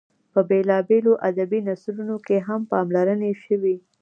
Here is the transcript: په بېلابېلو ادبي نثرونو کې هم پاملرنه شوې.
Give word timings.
په 0.33 0.39
بېلابېلو 0.49 1.13
ادبي 1.29 1.59
نثرونو 1.67 2.17
کې 2.25 2.37
هم 2.47 2.61
پاملرنه 2.71 3.29
شوې. 3.45 3.75